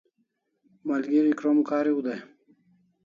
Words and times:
Malgeri 0.87 1.31
krom 1.41 1.59
kariu 1.71 1.99
dai 2.09 2.21